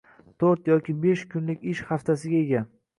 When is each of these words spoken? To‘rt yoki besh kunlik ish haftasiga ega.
To‘rt 0.43 0.71
yoki 0.71 0.95
besh 1.05 1.27
kunlik 1.37 1.65
ish 1.77 1.85
haftasiga 1.93 2.45
ega. 2.45 2.69